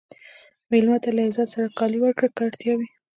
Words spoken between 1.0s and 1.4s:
ته له